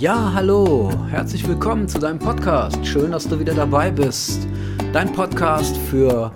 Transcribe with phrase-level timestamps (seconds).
[0.00, 2.86] Ja, hallo, herzlich willkommen zu deinem Podcast.
[2.86, 4.46] Schön, dass du wieder dabei bist.
[4.92, 6.30] Dein Podcast für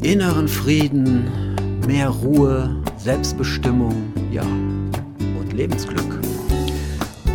[0.00, 1.28] inneren Frieden,
[1.88, 6.20] mehr Ruhe, Selbstbestimmung, ja, und Lebensglück.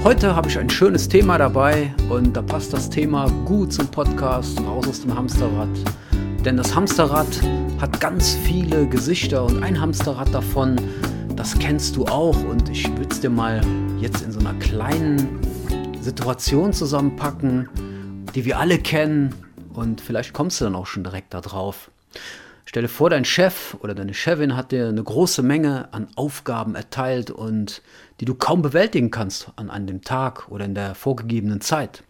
[0.01, 4.61] Heute habe ich ein schönes Thema dabei und da passt das Thema gut zum Podcast,
[4.61, 5.67] raus aus dem Hamsterrad.
[6.45, 7.27] Denn das Hamsterrad
[7.81, 10.77] hat ganz viele Gesichter und ein Hamsterrad davon,
[11.35, 13.59] das kennst du auch und ich würde es dir mal
[13.99, 15.39] jetzt in so einer kleinen
[16.01, 17.69] Situation zusammenpacken,
[18.35, 19.33] die wir alle kennen
[19.73, 21.89] und vielleicht kommst du dann auch schon direkt da drauf.
[22.65, 27.31] Stelle vor, dein Chef oder deine Chefin hat dir eine große Menge an Aufgaben erteilt
[27.31, 27.81] und
[28.19, 32.03] die du kaum bewältigen kannst an, dem Tag oder in der vorgegebenen Zeit.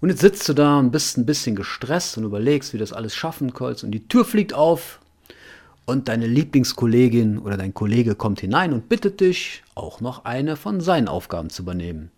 [0.00, 2.92] Und jetzt sitzt du da und bist ein bisschen gestresst und überlegst, wie du das
[2.92, 3.82] alles schaffen kannst.
[3.82, 5.00] Und die Tür fliegt auf
[5.84, 10.80] und deine Lieblingskollegin oder dein Kollege kommt hinein und bittet dich, auch noch eine von
[10.80, 12.10] seinen Aufgaben zu übernehmen.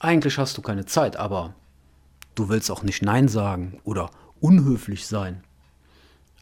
[0.00, 1.54] Eigentlich hast du keine Zeit, aber
[2.34, 5.42] du willst auch nicht Nein sagen oder unhöflich sein.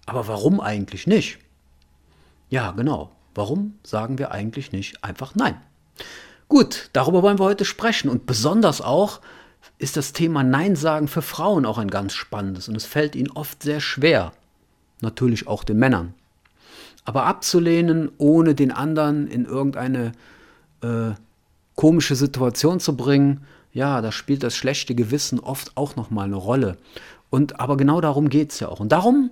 [0.06, 1.38] Aber warum eigentlich nicht?
[2.48, 3.12] Ja, genau.
[3.34, 5.60] Warum sagen wir eigentlich nicht einfach Nein?
[6.48, 9.20] Gut, darüber wollen wir heute sprechen und besonders auch
[9.78, 13.30] ist das Thema Nein sagen für Frauen auch ein ganz spannendes und es fällt ihnen
[13.30, 14.32] oft sehr schwer,
[15.04, 16.14] natürlich auch den Männern.
[17.04, 20.12] Aber abzulehnen, ohne den anderen in irgendeine
[20.82, 21.12] äh,
[21.76, 26.76] komische Situation zu bringen, ja, da spielt das schlechte Gewissen oft auch nochmal eine Rolle.
[27.30, 28.80] Und aber genau darum geht es ja auch.
[28.80, 29.30] Und darum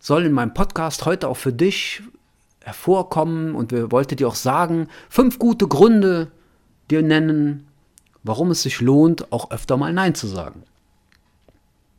[0.00, 2.02] soll in meinem Podcast heute auch für dich
[2.60, 6.30] hervorkommen und wir wollten dir auch sagen, fünf gute Gründe
[6.90, 7.66] dir nennen,
[8.22, 10.64] warum es sich lohnt, auch öfter mal Nein zu sagen.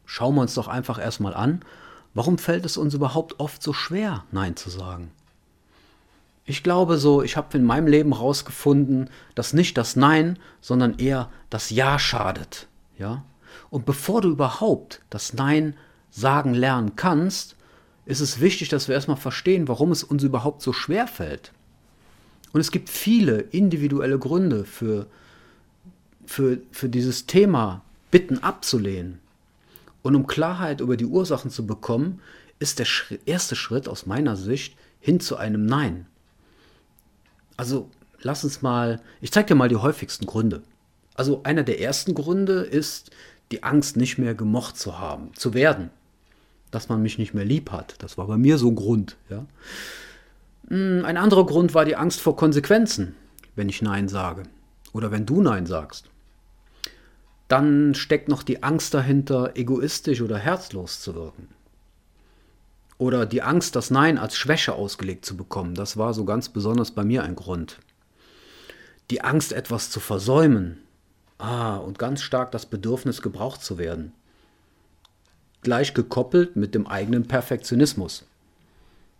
[0.05, 1.61] Schauen wir uns doch einfach erstmal an,
[2.13, 5.11] Warum fällt es uns überhaupt oft so schwer, Nein zu sagen?
[6.45, 11.29] Ich glaube so, ich habe in meinem Leben herausgefunden, dass nicht das Nein, sondern eher
[11.51, 12.67] das Ja schadet.
[12.97, 13.23] Ja?
[13.69, 15.75] Und bevor du überhaupt das Nein
[16.09, 17.55] sagen lernen kannst,
[18.05, 21.51] ist es wichtig, dass wir erstmal verstehen, warum es uns überhaupt so schwer fällt.
[22.51, 25.05] Und es gibt viele individuelle Gründe für,
[26.25, 29.19] für, für dieses Thema, Bitten abzulehnen.
[30.01, 32.21] Und um Klarheit über die Ursachen zu bekommen,
[32.59, 32.87] ist der
[33.25, 36.05] erste Schritt aus meiner Sicht hin zu einem Nein.
[37.57, 37.89] Also
[38.21, 40.61] lass uns mal, ich zeige dir mal die häufigsten Gründe.
[41.15, 43.11] Also einer der ersten Gründe ist
[43.51, 45.89] die Angst, nicht mehr gemocht zu haben, zu werden.
[46.71, 47.95] Dass man mich nicht mehr lieb hat.
[47.99, 49.17] Das war bei mir so ein Grund.
[49.29, 49.45] Ja.
[50.67, 53.15] Hm, ein anderer Grund war die Angst vor Konsequenzen,
[53.55, 54.43] wenn ich Nein sage.
[54.93, 56.09] Oder wenn du Nein sagst.
[57.49, 61.49] Dann steckt noch die Angst dahinter, egoistisch oder herzlos zu wirken.
[62.99, 65.73] Oder die Angst, das Nein als Schwäche ausgelegt zu bekommen.
[65.73, 67.79] Das war so ganz besonders bei mir ein Grund.
[69.09, 70.77] Die Angst, etwas zu versäumen.
[71.39, 74.11] Ah, und ganz stark das Bedürfnis, gebraucht zu werden.
[75.63, 78.25] Gleich gekoppelt mit dem eigenen Perfektionismus.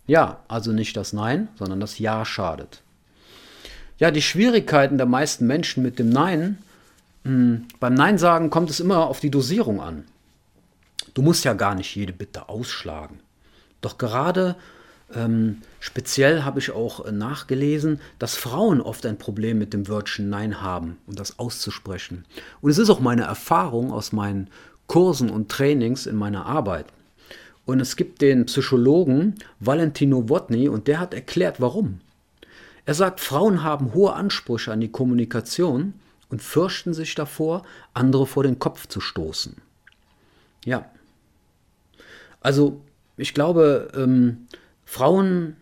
[0.05, 2.83] Ja, also nicht das Nein, sondern das Ja schadet.
[3.97, 6.59] Ja, die Schwierigkeiten der meisten Menschen mit dem Nein
[7.23, 10.05] hm, beim Nein sagen kommt es immer auf die Dosierung an.
[11.13, 13.19] Du musst ja gar nicht jede Bitte ausschlagen.
[13.81, 14.55] Doch gerade
[15.13, 20.29] ähm, speziell habe ich auch äh, nachgelesen, dass Frauen oft ein Problem mit dem Wörtchen
[20.29, 22.25] Nein haben, um das auszusprechen.
[22.61, 24.49] Und es ist auch meine Erfahrung aus meinen
[24.87, 26.85] Kursen und Trainings in meiner Arbeit.
[27.65, 32.01] Und es gibt den Psychologen Valentino Wotny und der hat erklärt, warum.
[32.85, 35.93] Er sagt, Frauen haben hohe Ansprüche an die Kommunikation
[36.29, 37.63] und fürchten sich davor,
[37.93, 39.57] andere vor den Kopf zu stoßen.
[40.65, 40.89] Ja.
[42.41, 42.81] Also,
[43.17, 44.47] ich glaube, ähm,
[44.85, 45.55] Frauen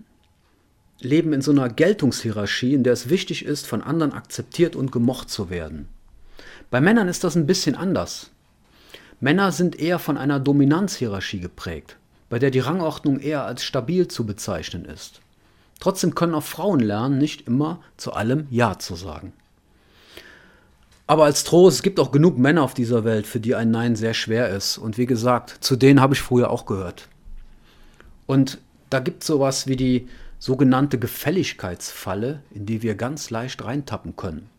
[0.99, 5.29] leben in so einer Geltungshierarchie, in der es wichtig ist, von anderen akzeptiert und gemocht
[5.29, 5.87] zu werden.
[6.69, 8.31] Bei Männern ist das ein bisschen anders.
[9.19, 11.97] Männer sind eher von einer Dominanzhierarchie geprägt,
[12.29, 15.21] bei der die Rangordnung eher als stabil zu bezeichnen ist.
[15.79, 19.33] Trotzdem können auch Frauen lernen, nicht immer zu allem Ja zu sagen.
[21.09, 23.95] Aber als Trost, es gibt auch genug Männer auf dieser Welt, für die ein Nein
[23.95, 24.77] sehr schwer ist.
[24.77, 27.07] Und wie gesagt, zu denen habe ich früher auch gehört.
[28.25, 28.59] Und
[28.89, 34.49] da gibt es sowas wie die sogenannte Gefälligkeitsfalle, in die wir ganz leicht reintappen können.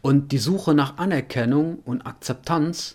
[0.00, 2.94] Und die Suche nach Anerkennung und Akzeptanz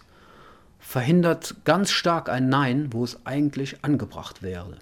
[0.79, 4.77] verhindert ganz stark ein Nein, wo es eigentlich angebracht wäre.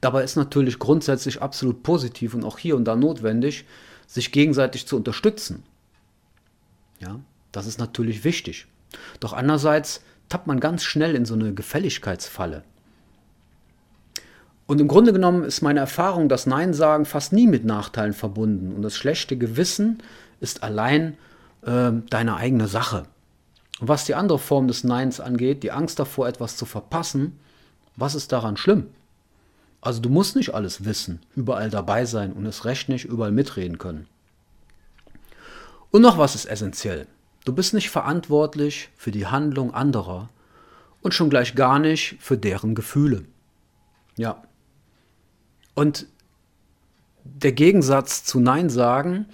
[0.00, 3.66] Dabei ist natürlich grundsätzlich absolut positiv und auch hier und da notwendig,
[4.06, 5.62] sich gegenseitig zu unterstützen
[7.00, 7.20] ja,
[7.52, 8.66] das ist natürlich wichtig.
[9.20, 12.62] Doch andererseits tappt man ganz schnell in so eine Gefälligkeitsfalle.
[14.66, 18.72] Und im Grunde genommen ist meine Erfahrung, dass Nein sagen fast nie mit Nachteilen verbunden
[18.74, 20.02] und das schlechte Gewissen
[20.40, 21.16] ist allein
[21.62, 23.04] äh, deine eigene Sache.
[23.80, 27.38] Und was die andere Form des Neins angeht, die Angst davor, etwas zu verpassen,
[27.94, 28.88] was ist daran schlimm?
[29.80, 33.78] Also du musst nicht alles wissen, überall dabei sein und es recht nicht überall mitreden
[33.78, 34.08] können.
[35.96, 37.06] Und noch was ist essentiell.
[37.46, 40.28] Du bist nicht verantwortlich für die Handlung anderer
[41.00, 43.24] und schon gleich gar nicht für deren Gefühle.
[44.18, 44.42] Ja.
[45.74, 46.04] Und
[47.24, 49.24] der Gegensatz zu Nein sagen,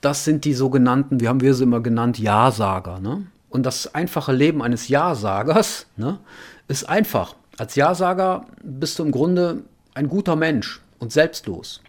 [0.00, 2.98] das sind die sogenannten, wie haben wir sie immer genannt, Ja-Sager.
[2.98, 3.26] Ne?
[3.50, 6.20] Und das einfache Leben eines Ja-Sagers ne,
[6.68, 7.36] ist einfach.
[7.58, 11.82] Als Ja-Sager bist du im Grunde ein guter Mensch und selbstlos.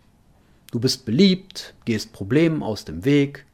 [0.71, 3.45] Du bist beliebt, gehst Problemen aus dem Weg,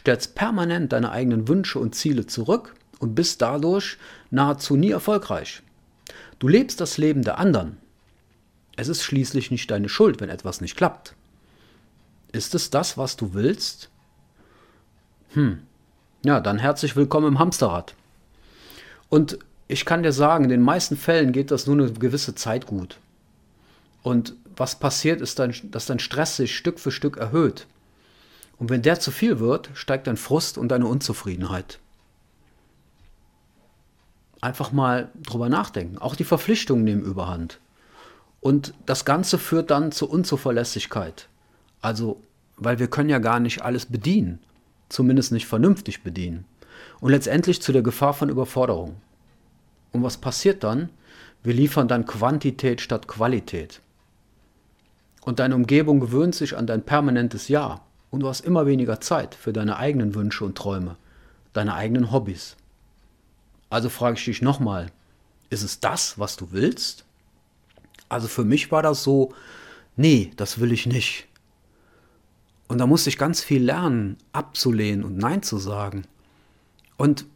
[0.00, 3.98] stellst permanent deine eigenen Wünsche und Ziele zurück und bist dadurch
[4.30, 5.62] nahezu nie erfolgreich.
[6.38, 7.76] Du lebst das Leben der anderen.
[8.76, 11.14] Es ist schließlich nicht deine Schuld, wenn etwas nicht klappt.
[12.32, 13.90] Ist es das, was du willst?
[15.34, 15.58] Hm,
[16.24, 17.94] ja, dann herzlich willkommen im Hamsterrad.
[19.10, 19.38] Und
[19.68, 22.96] ich kann dir sagen, in den meisten Fällen geht das nur eine gewisse Zeit gut.
[24.02, 27.66] Und was passiert, ist, dann, dass dein Stress sich Stück für Stück erhöht.
[28.60, 31.80] Und wenn der zu viel wird, steigt dein Frust und deine Unzufriedenheit.
[34.40, 35.98] Einfach mal drüber nachdenken.
[35.98, 37.58] Auch die Verpflichtungen nehmen überhand.
[38.40, 41.28] Und das Ganze führt dann zur Unzuverlässigkeit.
[41.82, 42.20] Also,
[42.56, 44.38] weil wir können ja gar nicht alles bedienen
[44.90, 46.44] zumindest nicht vernünftig bedienen.
[47.00, 48.96] Und letztendlich zu der Gefahr von Überforderung.
[49.92, 50.90] Und was passiert dann?
[51.42, 53.80] Wir liefern dann Quantität statt Qualität.
[55.22, 57.80] Und deine Umgebung gewöhnt sich an dein permanentes Ja.
[58.10, 60.96] Und du hast immer weniger Zeit für deine eigenen Wünsche und Träume,
[61.52, 62.56] deine eigenen Hobbys.
[63.68, 64.90] Also frage ich dich nochmal,
[65.48, 67.04] ist es das, was du willst?
[68.08, 69.32] Also für mich war das so,
[69.96, 71.28] nee, das will ich nicht.
[72.66, 76.04] Und da musste ich ganz viel lernen, abzulehnen und Nein zu sagen.
[76.96, 77.26] Und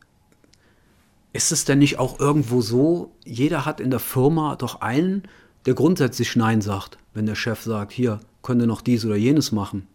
[1.33, 5.25] ist es denn nicht auch irgendwo so, jeder hat in der Firma doch einen,
[5.67, 9.89] der grundsätzlich Nein sagt, wenn der Chef sagt, hier, könnte noch dies oder jenes machen.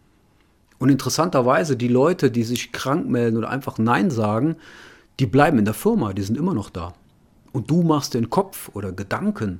[0.79, 4.55] Und interessanterweise, die Leute, die sich krank melden oder einfach Nein sagen,
[5.19, 6.93] die bleiben in der Firma, die sind immer noch da.
[7.51, 9.59] Und du machst den Kopf oder Gedanken,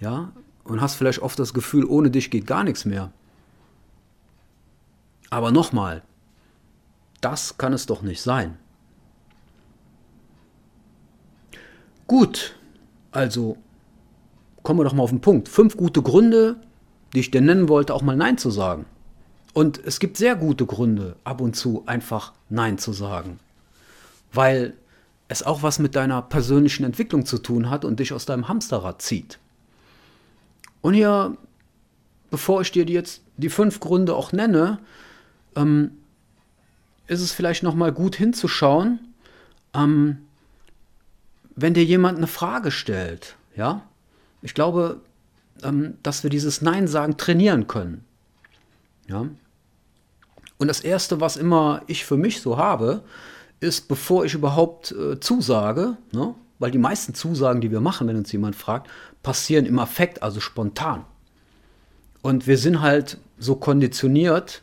[0.00, 0.32] ja,
[0.64, 3.12] und hast vielleicht oft das Gefühl, ohne dich geht gar nichts mehr.
[5.30, 6.02] Aber nochmal,
[7.20, 8.56] das kann es doch nicht sein.
[12.06, 12.54] Gut,
[13.10, 13.58] also
[14.62, 15.48] kommen wir doch mal auf den Punkt.
[15.48, 16.56] Fünf gute Gründe,
[17.14, 18.86] die ich dir nennen wollte, auch mal Nein zu sagen.
[19.58, 23.40] Und es gibt sehr gute Gründe, ab und zu einfach Nein zu sagen.
[24.32, 24.74] Weil
[25.26, 29.02] es auch was mit deiner persönlichen Entwicklung zu tun hat und dich aus deinem Hamsterrad
[29.02, 29.40] zieht.
[30.80, 31.36] Und hier,
[32.30, 34.78] bevor ich dir jetzt die fünf Gründe auch nenne,
[35.56, 35.90] ähm,
[37.08, 39.00] ist es vielleicht noch mal gut hinzuschauen,
[39.74, 40.18] ähm,
[41.56, 43.82] wenn dir jemand eine Frage stellt, ja,
[44.40, 45.00] ich glaube,
[45.64, 48.04] ähm, dass wir dieses Nein sagen trainieren können,
[49.08, 49.26] ja.
[50.58, 53.02] Und das erste, was immer ich für mich so habe,
[53.60, 58.16] ist, bevor ich überhaupt äh, zusage, ne, weil die meisten Zusagen, die wir machen, wenn
[58.16, 58.90] uns jemand fragt,
[59.22, 61.04] passieren im Affekt, also spontan.
[62.22, 64.62] Und wir sind halt so konditioniert,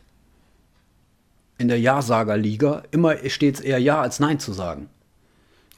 [1.58, 4.90] in der Ja-Sager-Liga immer stets eher Ja als Nein zu sagen.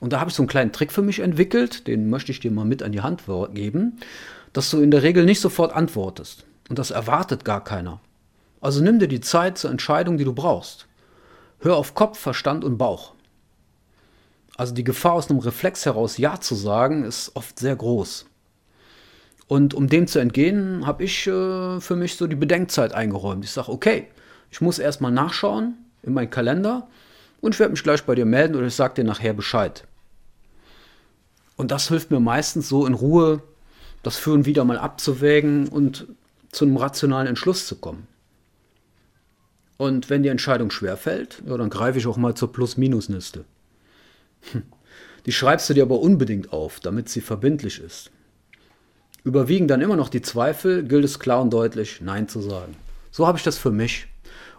[0.00, 2.50] Und da habe ich so einen kleinen Trick für mich entwickelt, den möchte ich dir
[2.50, 3.98] mal mit an die Hand geben,
[4.52, 6.44] dass du in der Regel nicht sofort antwortest.
[6.68, 8.00] Und das erwartet gar keiner.
[8.60, 10.86] Also nimm dir die Zeit zur Entscheidung, die du brauchst.
[11.60, 13.14] Hör auf Kopf, Verstand und Bauch.
[14.56, 18.26] Also die Gefahr aus einem Reflex heraus Ja zu sagen, ist oft sehr groß.
[19.46, 23.44] Und um dem zu entgehen, habe ich äh, für mich so die Bedenkzeit eingeräumt.
[23.44, 24.08] Ich sage, okay,
[24.50, 26.88] ich muss erstmal nachschauen in meinen Kalender
[27.40, 29.84] und ich werde mich gleich bei dir melden oder ich sage dir nachher Bescheid.
[31.56, 33.42] Und das hilft mir meistens so in Ruhe,
[34.02, 36.08] das Führen wieder mal abzuwägen und
[36.50, 38.07] zu einem rationalen Entschluss zu kommen.
[39.78, 43.44] Und wenn die Entscheidung schwerfällt, ja, dann greife ich auch mal zur Plus-Minus-Liste.
[44.52, 44.64] Hm.
[45.24, 48.10] Die schreibst du dir aber unbedingt auf, damit sie verbindlich ist.
[49.24, 52.76] Überwiegen dann immer noch die Zweifel, gilt es klar und deutlich, Nein zu sagen.
[53.10, 54.08] So habe ich das für mich.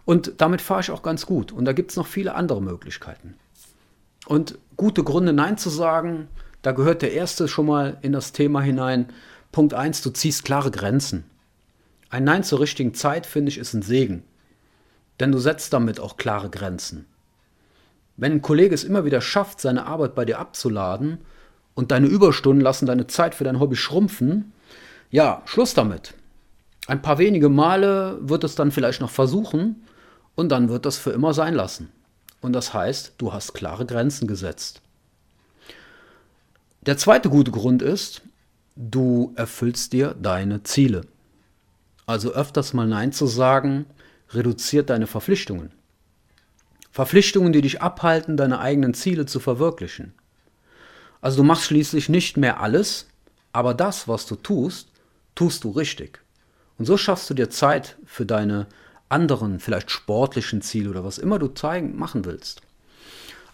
[0.05, 1.51] Und damit fahre ich auch ganz gut.
[1.51, 3.35] Und da gibt es noch viele andere Möglichkeiten.
[4.25, 6.27] Und gute Gründe, Nein zu sagen,
[6.61, 9.09] da gehört der erste schon mal in das Thema hinein.
[9.51, 11.25] Punkt 1, du ziehst klare Grenzen.
[12.09, 14.23] Ein Nein zur richtigen Zeit, finde ich, ist ein Segen.
[15.19, 17.05] Denn du setzt damit auch klare Grenzen.
[18.17, 21.19] Wenn ein Kollege es immer wieder schafft, seine Arbeit bei dir abzuladen
[21.73, 24.53] und deine Überstunden lassen deine Zeit für dein Hobby schrumpfen,
[25.11, 26.13] ja, Schluss damit.
[26.87, 29.83] Ein paar wenige Male wird es dann vielleicht noch versuchen,
[30.39, 31.91] und dann wird das für immer sein lassen.
[32.39, 34.81] Und das heißt, du hast klare Grenzen gesetzt.
[36.85, 38.21] Der zweite gute Grund ist,
[38.77, 41.01] du erfüllst dir deine Ziele.
[42.05, 43.85] Also öfters mal Nein zu sagen,
[44.31, 45.71] reduziert deine Verpflichtungen.
[46.91, 50.13] Verpflichtungen, die dich abhalten, deine eigenen Ziele zu verwirklichen.
[51.21, 53.07] Also du machst schließlich nicht mehr alles,
[53.51, 54.89] aber das, was du tust,
[55.35, 56.19] tust du richtig.
[56.77, 58.67] Und so schaffst du dir Zeit für deine
[59.09, 62.61] anderen, vielleicht sportlichen Ziele oder was immer du zeigen, machen willst.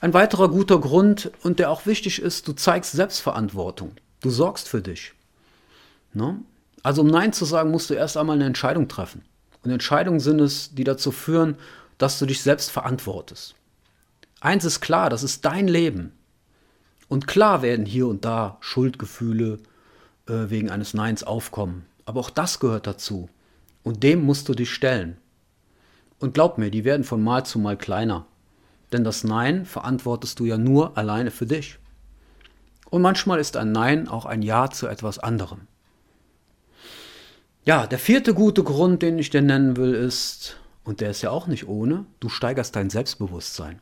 [0.01, 3.93] Ein weiterer guter Grund und der auch wichtig ist, du zeigst Selbstverantwortung.
[4.21, 5.13] Du sorgst für dich.
[6.13, 6.39] Ne?
[6.83, 9.23] Also um Nein zu sagen, musst du erst einmal eine Entscheidung treffen.
[9.65, 11.57] Und Entscheidungen sind es, die dazu führen,
[11.97, 13.55] dass du dich selbst verantwortest.
[14.39, 16.11] Eins ist klar, das ist dein Leben.
[17.07, 19.59] Und klar werden hier und da Schuldgefühle
[20.27, 21.85] äh, wegen eines Neins aufkommen.
[22.05, 23.27] Aber auch das gehört dazu.
[23.83, 25.17] Und dem musst du dich stellen.
[26.19, 28.27] Und glaub mir, die werden von Mal zu Mal kleiner.
[28.91, 31.79] Denn das Nein verantwortest du ja nur alleine für dich.
[32.91, 35.61] Und manchmal ist ein Nein auch ein Ja zu etwas anderem.
[37.65, 41.31] Ja, der vierte gute Grund, den ich dir nennen will, ist, und der ist ja
[41.31, 43.81] auch nicht ohne, du steigerst dein Selbstbewusstsein.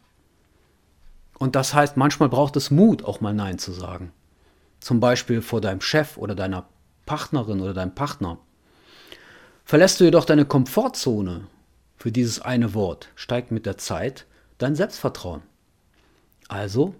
[1.37, 4.13] Und das heißt, manchmal braucht es Mut, auch mal Nein zu sagen.
[4.79, 6.69] Zum Beispiel vor deinem Chef oder deiner
[7.05, 8.37] Partnerin oder deinem Partner.
[9.65, 11.47] Verlässt du jedoch deine Komfortzone
[11.97, 14.25] für dieses eine Wort, steigt mit der Zeit
[14.59, 15.41] dein Selbstvertrauen.
[16.47, 16.95] Also,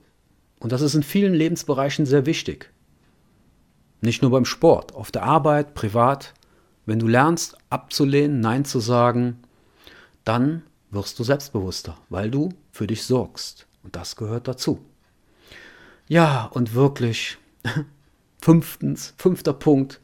[0.60, 2.74] und das ist in vielen Lebensbereichen sehr wichtig,
[4.02, 6.34] nicht nur beim Sport, auf der Arbeit, privat,
[6.86, 9.40] wenn du lernst abzulehnen, Nein zu sagen,
[10.24, 13.68] dann wirst du selbstbewusster, weil du für dich sorgst.
[13.84, 14.84] Und das gehört dazu.
[16.08, 17.38] Ja, und wirklich,
[18.42, 20.00] fünftens, fünfter Punkt,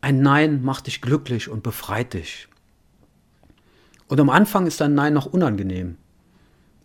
[0.00, 2.48] ein Nein macht dich glücklich und befreit dich.
[4.06, 5.96] Und am Anfang ist ein Nein noch unangenehm.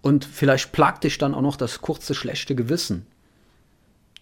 [0.02, 3.06] Und vielleicht plagt dich dann auch noch das kurze schlechte Gewissen.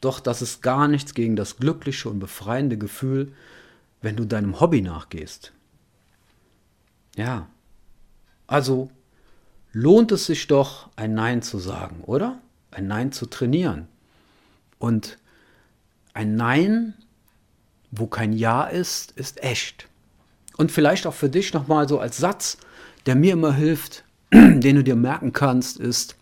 [0.01, 3.33] Doch das ist gar nichts gegen das glückliche und befreiende Gefühl,
[4.07, 5.51] wenn du deinem Hobby nachgehst.
[7.17, 7.49] Ja,
[8.47, 8.89] also
[9.73, 12.39] lohnt es sich doch, ein Nein zu sagen, oder?
[12.71, 13.89] Ein Nein zu trainieren.
[14.79, 15.17] Und
[16.13, 16.93] ein Nein,
[17.91, 19.89] wo kein Ja ist, ist echt.
[20.55, 22.59] Und vielleicht auch für dich nochmal so als Satz,
[23.07, 26.15] der mir immer hilft, den du dir merken kannst, ist,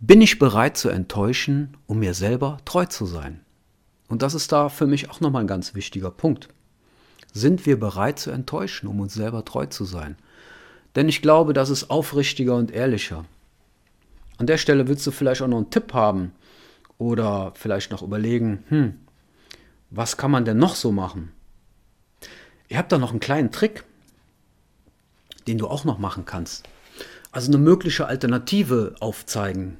[0.00, 3.42] bin ich bereit zu enttäuschen, um mir selber treu zu sein?
[4.08, 6.48] Und das ist da für mich auch nochmal ein ganz wichtiger Punkt.
[7.36, 10.16] Sind wir bereit zu enttäuschen, um uns selber treu zu sein?
[10.94, 13.26] Denn ich glaube, das ist aufrichtiger und ehrlicher.
[14.38, 16.32] An der Stelle willst du vielleicht auch noch einen Tipp haben
[16.96, 18.94] oder vielleicht noch überlegen, hm,
[19.90, 21.30] was kann man denn noch so machen?
[22.68, 23.84] Ich habe da noch einen kleinen Trick,
[25.46, 26.66] den du auch noch machen kannst.
[27.32, 29.76] Also eine mögliche Alternative aufzeigen.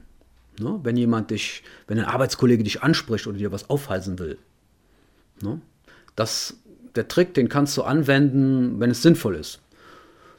[0.61, 0.79] Ne?
[0.83, 4.37] Wenn jemand dich, wenn ein Arbeitskollege dich anspricht oder dir was aufhalsen will.
[5.41, 5.63] Ne?
[6.17, 6.59] Das,
[6.97, 9.61] der Trick, den kannst du anwenden, wenn es sinnvoll ist.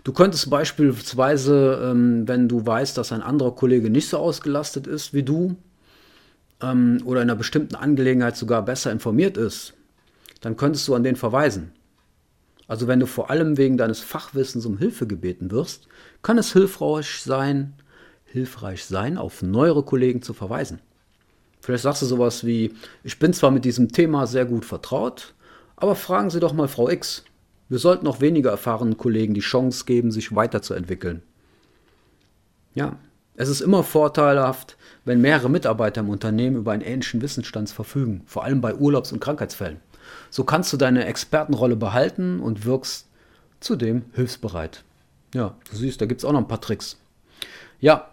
[0.03, 5.13] Du könntest beispielsweise, ähm, wenn du weißt, dass ein anderer Kollege nicht so ausgelastet ist
[5.13, 5.57] wie du
[6.61, 9.73] ähm, oder in einer bestimmten Angelegenheit sogar besser informiert ist,
[10.39, 11.73] dann könntest du an den verweisen.
[12.67, 15.87] Also wenn du vor allem wegen deines Fachwissens um Hilfe gebeten wirst,
[16.21, 17.73] kann es hilfreich sein,
[18.25, 20.79] hilfreich sein, auf neuere Kollegen zu verweisen.
[21.59, 22.73] Vielleicht sagst du sowas wie,
[23.03, 25.33] ich bin zwar mit diesem Thema sehr gut vertraut,
[25.77, 27.23] aber fragen Sie doch mal Frau X,
[27.69, 31.21] wir sollten auch weniger erfahrenen Kollegen die Chance geben, sich weiterzuentwickeln.
[32.75, 32.97] Ja,
[33.35, 38.43] es ist immer vorteilhaft, wenn mehrere Mitarbeiter im Unternehmen über einen ähnlichen Wissensstand verfügen, vor
[38.43, 39.79] allem bei Urlaubs- und Krankheitsfällen.
[40.29, 43.07] So kannst du deine Expertenrolle behalten und wirkst
[43.59, 44.83] zudem hilfsbereit.
[45.33, 46.97] Ja, du siehst, da gibt es auch noch ein paar Tricks.
[47.79, 48.09] Ja,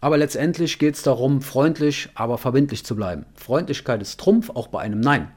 [0.00, 3.26] aber letztendlich geht es darum, freundlich, aber verbindlich zu bleiben.
[3.34, 5.30] Freundlichkeit ist Trumpf, auch bei einem Nein.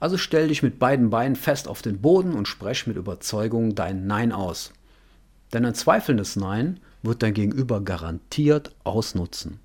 [0.00, 4.06] Also stell dich mit beiden Beinen fest auf den Boden und sprech mit Überzeugung dein
[4.06, 4.72] Nein aus.
[5.52, 9.60] Denn ein zweifelndes Nein wird dein Gegenüber garantiert ausnutzen.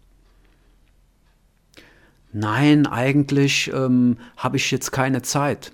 [2.34, 5.72] Nein, eigentlich ähm, habe ich jetzt keine Zeit.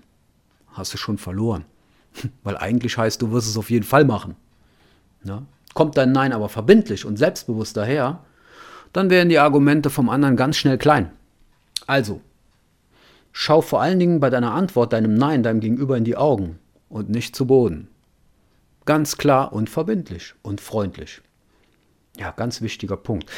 [0.73, 1.65] Hast du schon verloren.
[2.43, 4.35] Weil eigentlich heißt, du wirst es auf jeden Fall machen.
[5.23, 5.41] Ja?
[5.73, 8.23] Kommt dein Nein aber verbindlich und selbstbewusst daher,
[8.93, 11.11] dann werden die Argumente vom anderen ganz schnell klein.
[11.87, 12.21] Also,
[13.31, 16.59] Schau vor allen Dingen bei deiner Antwort deinem Nein deinem Gegenüber in die Augen
[16.89, 17.87] und nicht zu Boden.
[18.85, 21.21] Ganz klar und verbindlich und freundlich.
[22.17, 23.29] Ja, ganz wichtiger Punkt.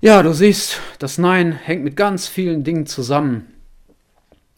[0.00, 3.46] Ja, du siehst, das Nein hängt mit ganz vielen Dingen zusammen.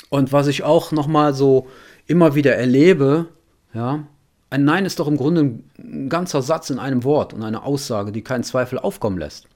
[0.08, 1.68] Und was ich auch nochmal so
[2.06, 3.26] immer wieder erlebe,
[3.74, 4.06] ja,
[4.50, 8.12] Ein Nein ist doch im Grunde ein ganzer Satz in einem Wort und eine Aussage,
[8.12, 9.46] die keinen Zweifel aufkommen lässt.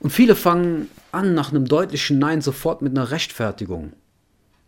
[0.00, 3.92] Und viele fangen an, nach einem deutlichen Nein sofort mit einer Rechtfertigung.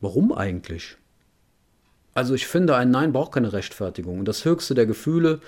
[0.04, 0.98] Warum eigentlich?
[2.12, 4.18] Also ich finde, ein Nein braucht keine Rechtfertigung.
[4.18, 5.40] Und das höchste der Gefühle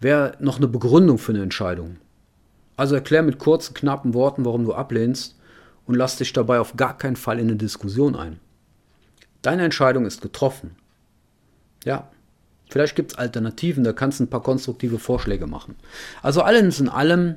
[0.00, 1.98] wäre noch eine Begründung für eine Entscheidung.
[2.74, 5.36] Also erklär mit kurzen, knappen Worten, warum du ablehnst
[5.84, 8.40] und lass dich dabei auf gar keinen Fall in eine Diskussion ein.
[9.42, 10.74] Deine Entscheidung ist getroffen.
[11.84, 12.10] Ja,
[12.70, 15.76] vielleicht gibt es Alternativen, da kannst du ein paar konstruktive Vorschläge machen.
[16.22, 17.36] Also alles in allem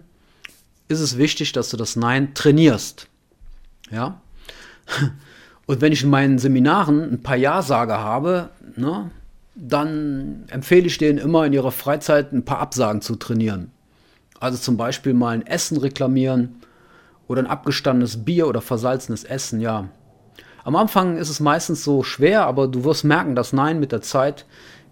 [0.87, 3.09] ist es wichtig, dass du das Nein trainierst.
[3.91, 4.21] Ja?
[5.71, 9.09] Und wenn ich in meinen Seminaren ein paar Ja-Sager habe, ne,
[9.55, 13.71] dann empfehle ich denen immer in ihrer Freizeit ein paar Absagen zu trainieren.
[14.41, 16.57] Also zum Beispiel mal ein Essen reklamieren
[17.29, 19.87] oder ein abgestandenes Bier oder versalzenes Essen, ja.
[20.65, 24.01] Am Anfang ist es meistens so schwer, aber du wirst merken, das Nein mit der
[24.01, 24.45] Zeit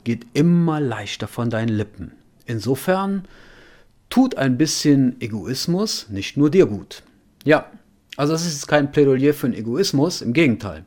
[0.05, 2.13] geht immer leichter von deinen Lippen.
[2.45, 3.25] Insofern
[4.09, 7.03] tut ein bisschen Egoismus nicht nur dir gut.
[7.43, 7.65] Ja,
[8.19, 10.83] also es ist kein Plädoyer für den Egoismus, im Gegenteil.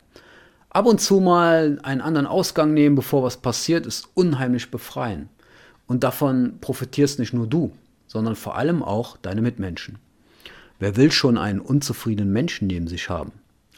[0.69, 5.29] Ab und zu mal einen anderen Ausgang nehmen, bevor was passiert, ist unheimlich befreien.
[5.87, 7.71] Und davon profitierst nicht nur du,
[8.05, 9.97] sondern vor allem auch deine Mitmenschen.
[10.77, 13.31] Wer will schon einen unzufriedenen Menschen neben sich haben?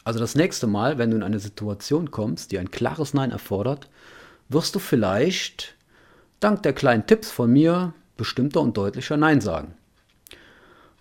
[0.04, 3.88] Also das nächste Mal, wenn du in eine Situation kommst, die ein klares Nein erfordert,
[4.50, 5.76] wirst du vielleicht,
[6.40, 9.72] dank der kleinen Tipps von mir, bestimmter und deutlicher Nein sagen.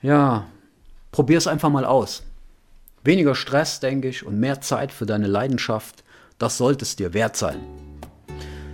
[0.01, 0.47] Ja,
[1.11, 2.23] probier es einfach mal aus.
[3.05, 6.03] Weniger Stress, denke ich, und mehr Zeit für deine Leidenschaft,
[6.39, 7.57] das sollte es dir wert sein.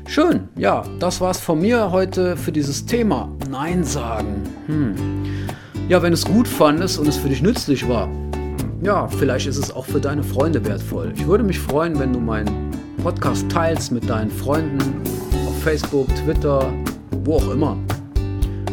[0.07, 3.29] Schön, ja, das war's von mir heute für dieses Thema.
[3.49, 4.43] Nein sagen.
[4.67, 4.95] Hm.
[5.89, 8.09] Ja, wenn es gut fandest und es für dich nützlich war,
[8.81, 11.11] ja, vielleicht ist es auch für deine Freunde wertvoll.
[11.13, 12.71] Ich würde mich freuen, wenn du meinen
[13.03, 14.79] Podcast teilst mit deinen Freunden
[15.45, 16.71] auf Facebook, Twitter,
[17.25, 17.77] wo auch immer.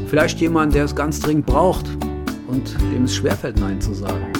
[0.07, 1.87] Vielleicht jemand, der es ganz dringend braucht
[2.47, 4.38] und dem es schwerfällt, Nein zu sagen.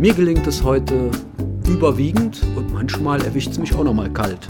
[0.00, 1.10] Mir gelingt es heute
[1.68, 4.48] überwiegend und manchmal erwischt es mich auch nochmal kalt.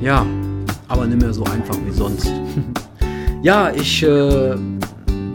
[0.00, 0.24] Ja,
[0.86, 2.30] aber nicht mehr so einfach wie sonst.
[3.42, 4.54] ja, ich äh,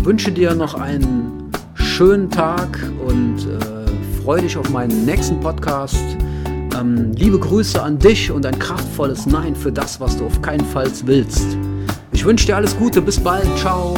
[0.03, 6.15] wünsche dir noch einen schönen Tag und äh, freue dich auf meinen nächsten Podcast.
[6.79, 10.65] Ähm, liebe Grüße an dich und ein kraftvolles Nein für das, was du auf keinen
[10.65, 11.57] Fall willst.
[12.13, 13.95] Ich wünsche dir alles Gute, bis bald, ciao.